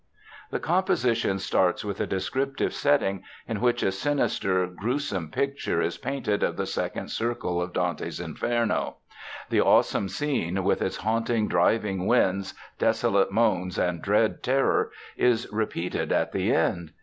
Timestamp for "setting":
2.73-3.23